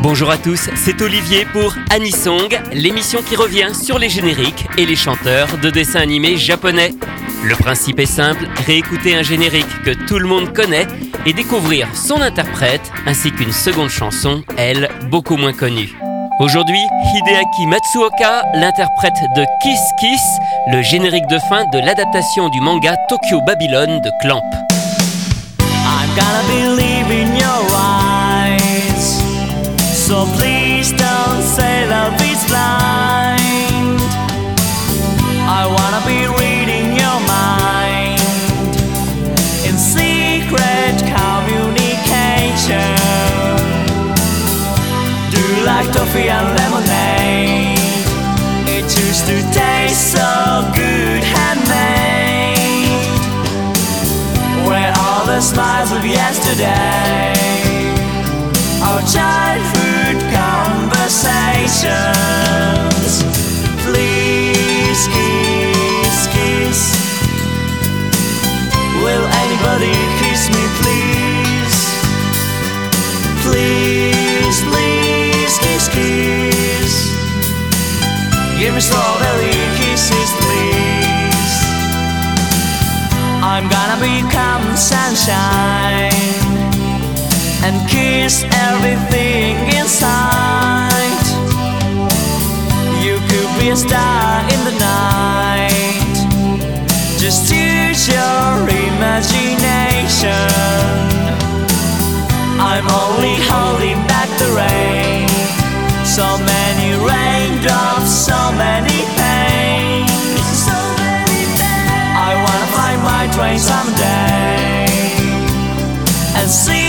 [0.00, 4.94] Bonjour à tous, c'est Olivier pour Anisong, l'émission qui revient sur les génériques et les
[4.94, 6.94] chanteurs de dessins animés japonais.
[7.44, 10.86] Le principe est simple, réécouter un générique que tout le monde connaît
[11.26, 15.90] et découvrir son interprète ainsi qu'une seconde chanson, elle, beaucoup moins connue.
[16.38, 16.80] Aujourd'hui,
[17.14, 20.22] Hideaki Matsuoka, l'interprète de Kiss Kiss,
[20.70, 24.42] le générique de fin de l'adaptation du manga Tokyo Babylon de Clamp.
[30.08, 34.00] So please don't say love is blind.
[35.44, 38.16] I wanna be reading your mind
[39.68, 42.96] in secret communication.
[45.28, 47.76] Do you like toffee and lemonade?
[48.66, 52.56] It used to taste so good handmade.
[54.66, 57.67] Where are the smiles of yesterday?
[59.12, 63.24] Childhood conversations.
[63.82, 66.80] Please kiss, kiss.
[69.02, 71.78] Will anybody kiss me, please?
[73.40, 76.92] Please, please, kiss, kiss.
[78.60, 81.54] Give me strawberry kisses, please.
[83.42, 86.47] I'm gonna become sunshine
[87.62, 91.26] and kiss everything inside.
[93.02, 96.16] You could be a star in the night.
[97.18, 100.48] Just use your imagination.
[102.60, 105.28] I'm only holding back the rain.
[106.04, 110.42] So many raindrops, so many pains.
[110.66, 112.06] So many pains.
[112.28, 114.86] I wanna find my train someday.
[116.38, 116.87] And seasons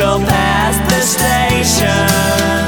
[0.00, 2.59] go past the station.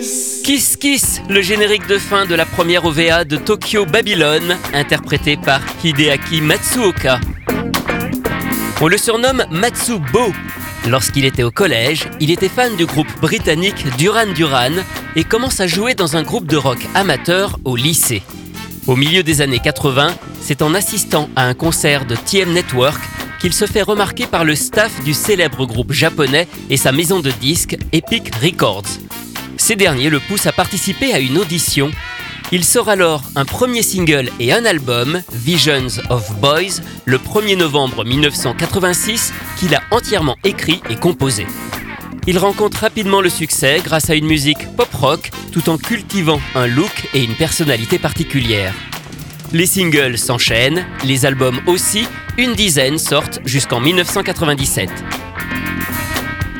[0.00, 0.76] Kiss.
[0.76, 6.40] Kiss le générique de fin de la première OVA de Tokyo Babylon, interprété par Hideaki
[6.40, 7.20] Matsuoka.
[8.80, 10.32] On le surnomme Matsubo.
[10.88, 14.82] Lorsqu'il était au collège, il était fan du groupe britannique Duran Duran
[15.16, 18.22] et commence à jouer dans un groupe de rock amateur au lycée.
[18.86, 23.00] Au milieu des années 80, c'est en assistant à un concert de TM Network
[23.40, 27.30] qu'il se fait remarquer par le staff du célèbre groupe japonais et sa maison de
[27.30, 29.07] disques Epic Records.
[29.68, 31.90] Ces derniers le poussent à participer à une audition.
[32.52, 38.02] Il sort alors un premier single et un album, Visions of Boys, le 1er novembre
[38.02, 41.46] 1986, qu'il a entièrement écrit et composé.
[42.26, 47.06] Il rencontre rapidement le succès grâce à une musique pop-rock tout en cultivant un look
[47.12, 48.72] et une personnalité particulière.
[49.52, 52.08] Les singles s'enchaînent, les albums aussi,
[52.38, 54.88] une dizaine sortent jusqu'en 1997.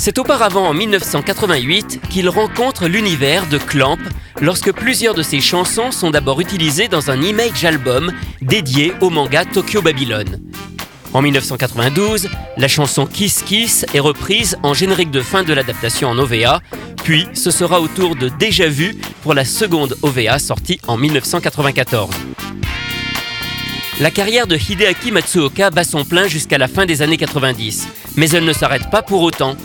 [0.00, 3.98] C'est auparavant en 1988 qu'il rencontre l'univers de Clamp
[4.40, 8.10] lorsque plusieurs de ses chansons sont d'abord utilisées dans un image album
[8.40, 10.24] dédié au manga Tokyo Babylon.
[11.12, 16.18] En 1992, la chanson Kiss Kiss est reprise en générique de fin de l'adaptation en
[16.18, 16.62] OVA,
[17.04, 22.08] puis ce sera au tour de Déjà Vu pour la seconde OVA sortie en 1994.
[24.00, 27.86] La carrière de Hideaki Matsuoka bat son plein jusqu'à la fin des années 90,
[28.16, 29.56] mais elle ne s'arrête pas pour autant.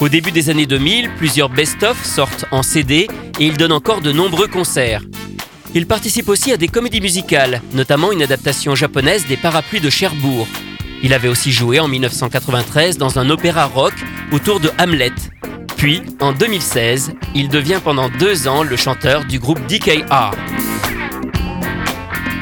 [0.00, 3.08] Au début des années 2000, plusieurs best-of sortent en CD
[3.40, 5.02] et il donne encore de nombreux concerts.
[5.74, 10.46] Il participe aussi à des comédies musicales, notamment une adaptation japonaise des Parapluies de Cherbourg.
[11.02, 13.94] Il avait aussi joué en 1993 dans un opéra rock
[14.30, 15.12] autour de Hamlet.
[15.76, 20.30] Puis, en 2016, il devient pendant deux ans le chanteur du groupe DKR.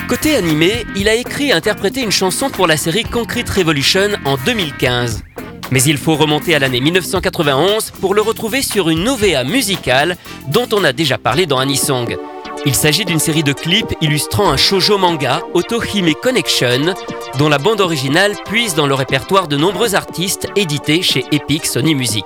[0.09, 4.37] Côté animé, il a écrit et interprété une chanson pour la série Concrete Revolution en
[4.37, 5.26] 2015.
[5.71, 10.17] Mais il faut remonter à l'année 1991 pour le retrouver sur une OVA musicale
[10.49, 12.17] dont on a déjà parlé dans Anisong.
[12.65, 16.95] Il s'agit d'une série de clips illustrant un shoujo manga, Otohime Connection,
[17.39, 21.95] dont la bande originale puise dans le répertoire de nombreux artistes édités chez Epic Sony
[21.95, 22.25] Music.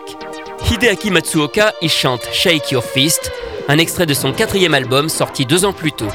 [0.70, 3.32] Hideaki Matsuoka y chante Shake Your Fist,
[3.68, 6.08] un extrait de son quatrième album sorti deux ans plus tôt.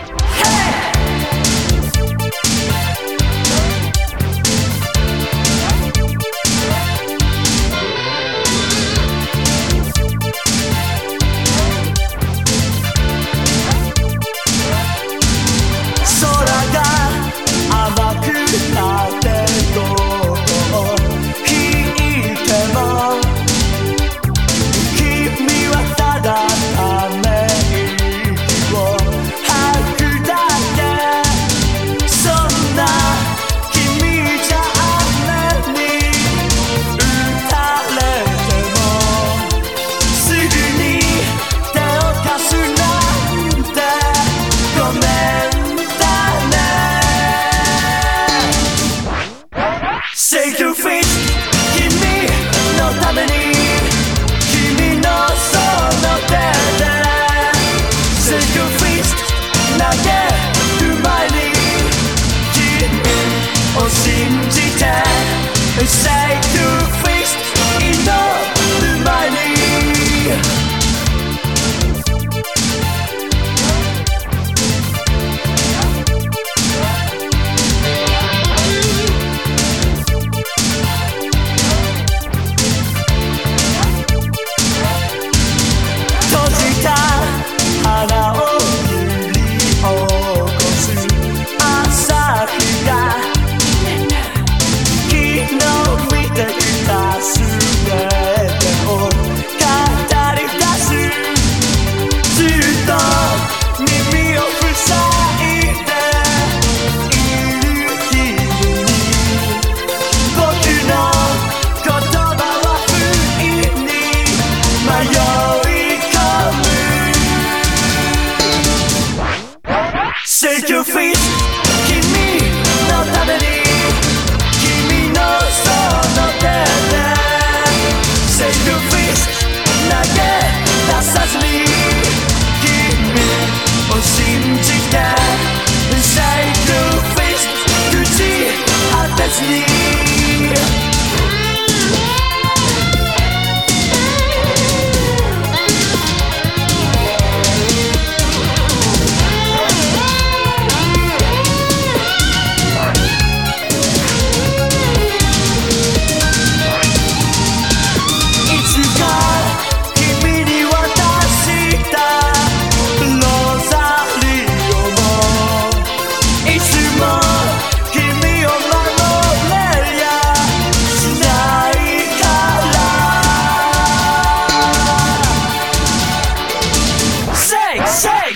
[65.87, 66.14] say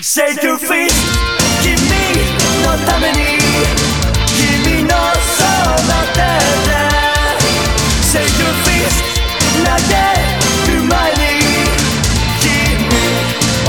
[0.02, 0.88] Say to f e e
[1.62, 1.76] 君
[2.64, 3.38] のために
[4.34, 6.20] 君のそば手
[6.64, 6.72] で
[8.00, 8.88] Say to f e e
[9.62, 11.18] 投げる前に
[12.40, 12.48] 君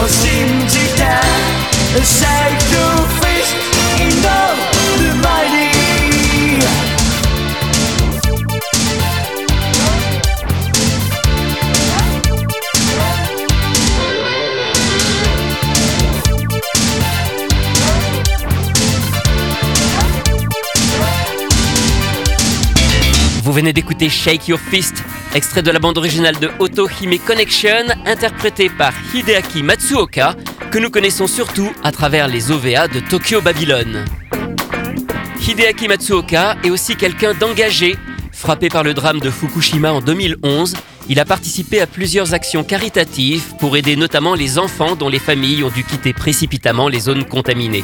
[0.02, 1.02] を信じて
[23.52, 25.04] Vous venez d'écouter Shake Your Fist,
[25.36, 30.38] extrait de la bande originale de Auto Hime Connection, interprété par Hideaki Matsuoka,
[30.72, 34.06] que nous connaissons surtout à travers les OVA de Tokyo Babylon.
[35.46, 37.98] Hideaki Matsuoka est aussi quelqu'un d'engagé.
[38.32, 40.78] Frappé par le drame de Fukushima en 2011,
[41.10, 45.66] il a participé à plusieurs actions caritatives pour aider notamment les enfants dont les familles
[45.66, 47.84] ont dû quitter précipitamment les zones contaminées.